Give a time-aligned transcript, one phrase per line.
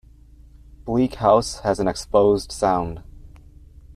[0.83, 3.03] Bleak House has an exposed sound.